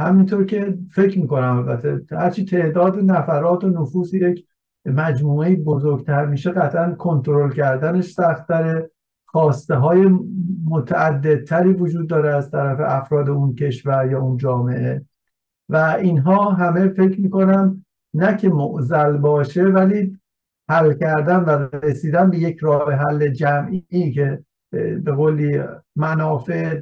[0.00, 4.46] همینطور که فکر می‌کنم البته هرچی تعداد نفرات و نفوس یک
[4.86, 8.90] مجموعه بزرگتر میشه قطعا کنترل کردنش سختتره.
[9.28, 10.10] خواسته های
[10.64, 15.04] متعددتری وجود داره از طرف افراد اون کشور یا اون جامعه.
[15.68, 20.18] و اینها همه فکر می‌کنم نه که معزل باشه ولی
[20.70, 25.62] حل کردن و رسیدن به یک راه حل جمعی که به قولی
[25.96, 26.80] منافع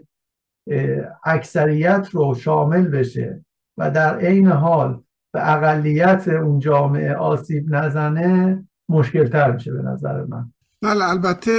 [1.25, 3.45] اکثریت رو شامل بشه
[3.79, 10.25] و در عین حال به اقلیت اون جامعه آسیب نزنه مشکل تر میشه به نظر
[10.25, 10.53] من.
[10.83, 11.51] بله البته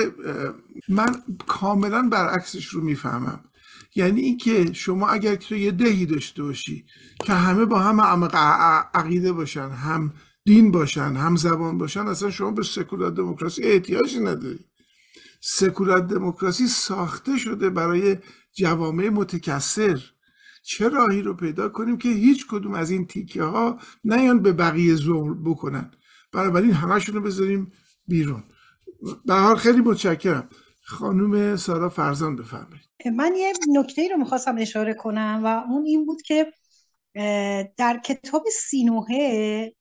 [0.89, 1.09] من
[1.47, 3.39] کاملا برعکسش رو می‌فهمم.
[3.95, 6.85] یعنی اینکه شما اگر تو یه دهی داشته باشی
[7.25, 8.01] که همه با هم
[8.93, 10.13] عقیده باشن هم
[10.45, 14.59] دین باشن هم زبان باشن اصلا شما به سکولار دموکراسی احتیاجی نداری
[15.47, 18.17] سکولار دموکراسی ساخته شده برای
[18.53, 19.99] جوامع متکثر.
[20.63, 24.95] چه راهی رو پیدا کنیم که هیچ کدوم از این تیکه ها نیان به بقیه
[24.95, 25.91] زور بکنن؟
[26.31, 27.71] بنابراین همشون رو بذاریم
[28.07, 28.43] بیرون.
[29.25, 30.49] به حال خیلی متشکرم.
[30.88, 32.89] خانوم سارا فرزان بفرمایید.
[33.15, 36.53] من یه نکته رو می‌خواستم اشاره کنم و اون این بود که
[37.77, 39.73] در کتاب سینوهه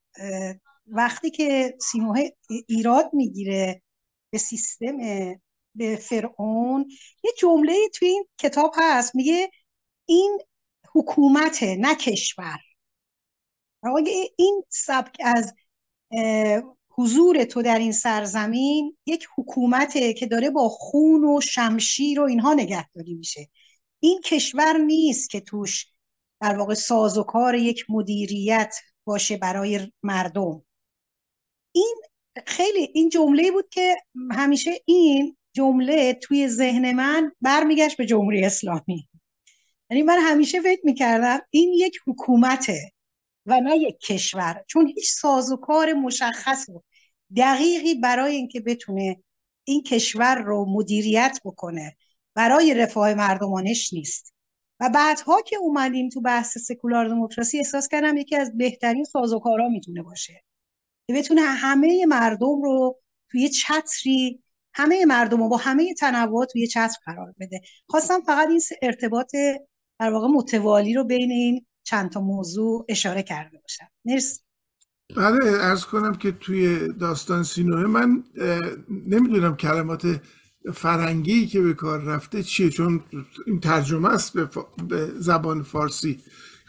[0.86, 2.36] وقتی که سینوهه
[2.66, 3.82] ایراد می‌گیره
[4.30, 4.96] به سیستم
[5.74, 6.88] به فرعون
[7.24, 9.14] یه جمله توی این کتاب هست.
[9.14, 9.50] میگه
[10.06, 10.38] این
[10.94, 12.58] حکومت نه کشور.
[14.36, 15.54] این سبک از
[16.96, 22.54] حضور تو در این سرزمین یک حکومته که داره با خون و شمشیر و اینها
[22.54, 23.48] نگهداری میشه.
[24.00, 25.86] این کشور نیست که توش
[26.40, 30.64] در واقع سازوکار یک مدیریت باشه برای مردم.
[31.72, 31.94] این
[32.46, 33.96] خیلی این جمله بود که
[34.30, 39.08] همیشه این جمله توی ذهن من برمیگشت به جمهوری اسلامی.
[39.90, 42.93] یعنی من همیشه فکر می‌کردم این یک حکومته.
[43.46, 44.64] و نه یک کشور.
[44.66, 46.82] چون هیچ سازوکار مشخص و
[47.36, 49.22] دقیقی برای اینکه بتونه
[49.64, 51.96] این کشور رو مدیریت بکنه
[52.34, 54.34] برای رفاه مردمانش نیست.
[54.80, 60.02] و بعدها که اومدیم تو بحث سکولار دموکراسی احساس کردم یکی از بهترین سازوکارها می‌تونه
[60.02, 60.42] باشه.
[61.06, 64.42] که بتونه همه مردم رو توی چتری
[64.74, 67.60] همه مردم رو با همه تنوع توی چتر قرار بده.
[67.88, 69.36] خواستم فقط این ارتباط
[70.00, 73.86] در واقع متوالی رو بین این چند تا موضوع اشاره کرده باشم.
[74.04, 74.40] مرسی.
[75.16, 78.24] بله ارز کنم که توی داستان سینوه من
[78.88, 80.20] نمی‌دونم کلمات
[80.74, 83.04] فرنگی که به کار رفته چیه چون
[83.46, 84.32] این ترجمه است
[84.88, 86.20] به, زبان فارسی.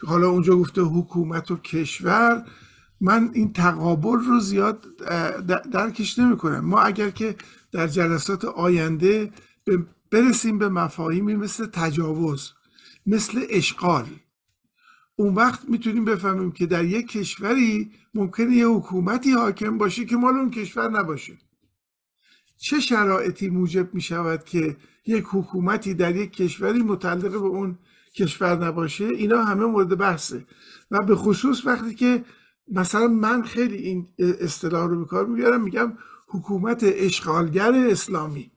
[0.06, 2.44] حالا اونجا گفته حکومت و کشور.
[3.00, 4.86] من این تقابل رو زیاد
[5.72, 7.36] درکش نمی کنم ما اگر که
[7.72, 9.32] در جلسات آینده
[10.10, 12.52] برسیم به مفاهیمی مثل تجاوز
[13.06, 14.06] مثل اشغال
[15.16, 20.34] اون وقت می‌تونیم بفهمیم که در یک کشوری ممکنه یه حکومتی حاکم باشه که مال
[20.34, 21.38] اون کشور نباشه.
[22.58, 27.78] چه شرایطی موجب می شود که یک حکومتی در یک کشوری متعلق به اون
[28.16, 30.46] کشور نباشه؟ اینا همه مورد بحثه.
[30.90, 32.24] و به خصوص وقتی که
[32.68, 35.92] مثلا من خیلی این اصطلاح رو به کار می‌گیرم میگم
[36.28, 38.50] حکومت اشغالگر اسلامی.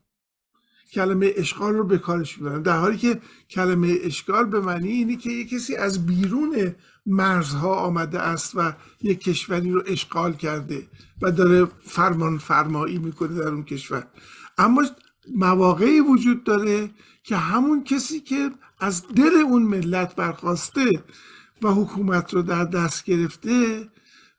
[0.93, 5.29] کلمه اشغال رو به کارش می‌برم در حالی که کلمه اشغال به معنی اینه که
[5.29, 6.75] یک کسی از بیرون
[7.05, 10.87] مرزها آمده است و یک کشوری رو اشغال کرده
[11.21, 14.07] و داره فرمان فرمایی می‌کنه در اون کشور.
[14.57, 14.85] اما
[15.35, 16.89] مواقعی وجود داره
[17.23, 21.03] که همون کسی که از دل اون ملت برخواسته
[21.61, 23.87] و حکومت رو در دست گرفته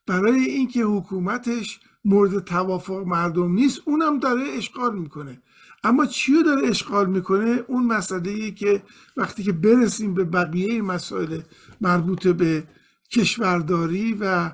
[0.07, 5.43] برای اینکه حکومتش مورد توافق مردم نیست اونم داره اشغال می‌کنه.
[5.85, 8.83] اما چی رو داره اشغال می‌کنه؟ اون مسئله که
[9.17, 11.41] وقتی که برسیم به بقیه مسائل
[11.81, 12.69] مربوط به
[13.13, 14.53] کشورداری و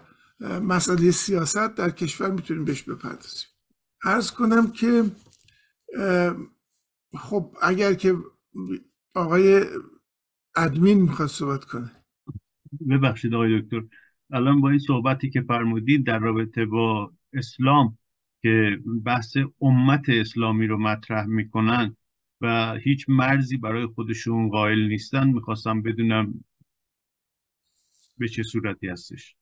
[0.62, 3.48] مسئله سیاست در کشور می‌تونیم بهش بپردازیم.
[4.04, 5.04] ارز کنم که
[7.14, 8.16] خب اگر که
[9.14, 9.64] آقای
[10.56, 11.90] ادمین می‌خواد صحبت کنه.
[12.90, 13.82] ببخشید آقای دکتر.
[14.32, 17.98] الان با این صحبتی که فرمودید در رابطه با اسلام
[18.42, 21.96] که بحث امت اسلامی رو مطرح می‌کنن
[22.40, 26.44] و هیچ مرزی برای خودشون قائل نیستن می‌خواستم بدونم
[28.18, 29.36] به چه صورتی هستش.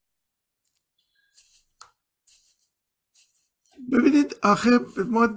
[3.92, 4.70] ببینید آخه
[5.08, 5.36] ما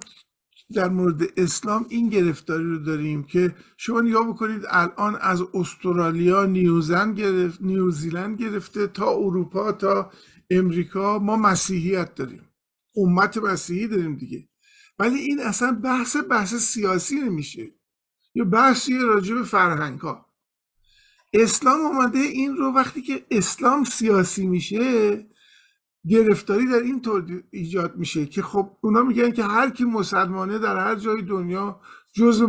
[0.74, 7.14] در مورد اسلام این گرفتاری رو داریم که شما نگاه بکنید الان از استرالیا نیوزن
[7.14, 10.12] گرفت نیوزیلند گرفته تا اروپا تا
[10.50, 12.47] امریکا ما مسیحیت داریم.
[12.98, 14.48] امت مسیحی داریم دیگه.
[15.00, 17.72] ولی این اصلا بحث بحث سیاسی نمیشه.
[18.38, 20.26] یا بحثی راجع به فرهنگ ها
[21.34, 25.26] اسلام اومده این رو وقتی که اسلام سیاسی میشه
[26.08, 30.78] گرفتاری در این طور ایجاد میشه که خب اونا میگن که هر کی مسلمانه در
[30.78, 31.82] هر جای دنیا
[32.14, 32.48] جز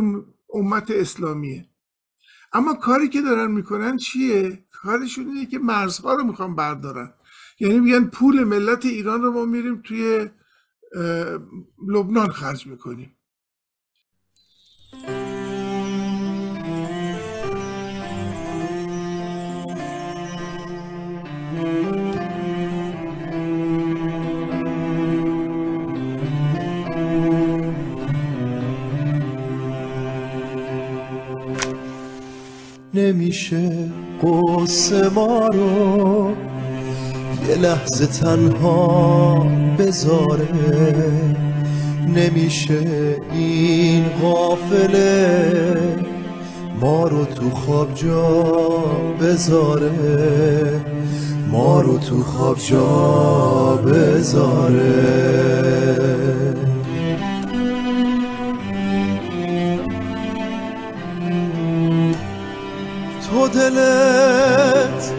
[0.53, 1.69] امت اسلامیه.
[2.53, 7.13] اما کاری که دارن می‌کنن چیه؟ کارشون اینه که مرزها رو می‌خوان بردارن.
[7.59, 10.29] یعنی میگن پول ملت ایران رو ما میریم توی
[11.87, 13.15] لبنان خرج می‌کنیم
[32.93, 36.48] نمیشه قصه ما رو
[37.47, 40.47] یه لحظه تنها بذاره.
[42.15, 42.79] نمیشه
[43.33, 45.77] این قافله
[46.81, 48.43] ما رو تو خواب جا
[49.21, 49.91] بذاره.
[51.51, 54.89] ما رو تو خواب جا بذاره.
[63.29, 65.13] تو دلت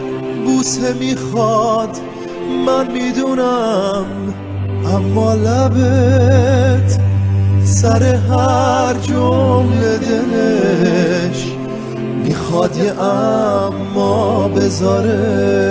[0.45, 1.97] بوسه می‌خواد.
[2.65, 4.05] من می‌دونم
[4.95, 6.99] اما لبت
[7.63, 11.45] سر هر جمله دلش
[12.23, 15.61] می‌خواد یه اما بذاره.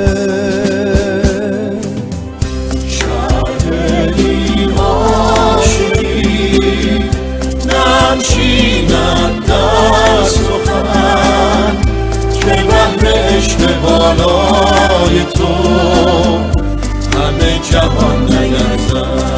[8.10, 9.52] ننشیند و
[10.24, 11.76] خم
[12.32, 16.59] که بهر عشق بالای تو.
[18.30, 19.30] نگردد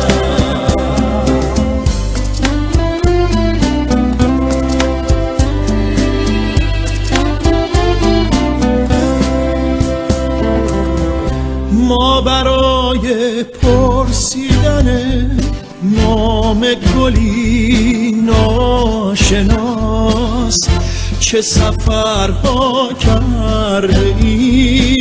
[11.72, 14.88] ما برای پرسیدن
[15.82, 18.16] نام گلی
[19.12, 19.78] ناشناس
[21.20, 24.91] چه سفرها کرده ایم؟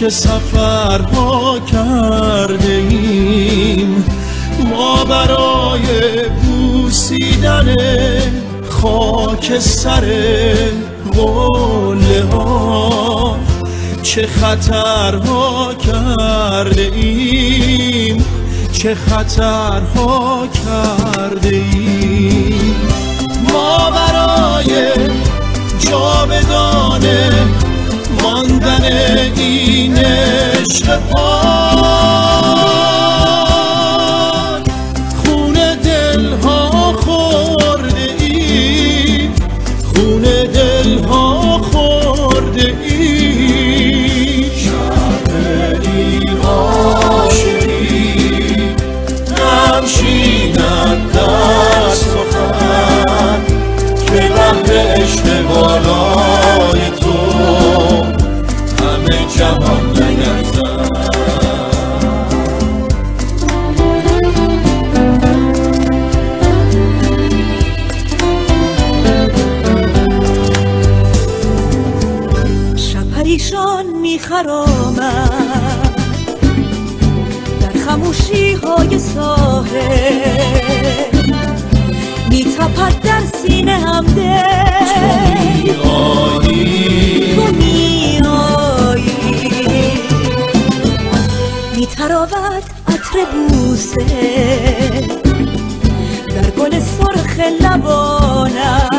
[0.00, 4.04] چه سفرها کرده ایم
[4.70, 5.82] ما برای
[6.42, 7.76] بوسیدن
[8.68, 10.04] خاک سر
[11.12, 13.36] قله ها
[14.02, 18.24] چه خطرها کرده ایم
[18.72, 22.76] چه خطرها کرده ایم
[23.52, 24.92] ما برای
[25.78, 27.39] جاودانه
[28.82, 31.00] این عشق
[77.60, 80.30] در خموشی های ساحل
[82.30, 85.72] میتپد در سینه هم دل.
[87.34, 89.10] تو میایی
[91.76, 94.06] میتراود عطر بوسه
[96.28, 98.89] در گل سرخ لبانت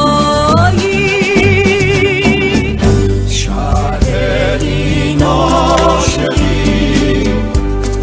[3.31, 6.49] شهر این عاشقی.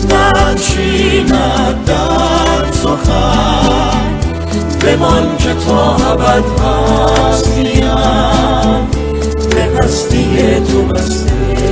[0.09, 4.20] ننشیند در سخن.
[4.82, 7.86] بمان که تا ابد هستیم.
[9.49, 11.64] به هستی تو بسته.